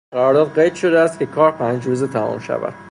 در 0.13 0.17
قرارداد 0.19 0.53
قید 0.59 0.73
شده 0.75 0.99
است 0.99 1.19
که 1.19 1.25
کار 1.25 1.51
پنج 1.51 1.85
روزه 1.85 2.07
تمام 2.07 2.39
شود. 2.39 2.73